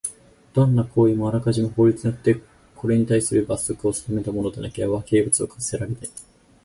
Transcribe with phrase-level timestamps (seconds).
[0.55, 2.41] どんな行為もあらかじめ法律によって
[2.75, 6.09] これにたいする罰則を定めたものでなければ刑罰を科せられない。